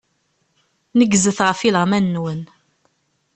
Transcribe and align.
Negzet 0.97 1.39
ɣef 1.47 1.59
ileɣman-nwen. 1.67 2.41